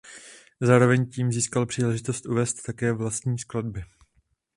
[0.59, 3.83] Zároveň tím získal příležitost uvést také vlastní skladby.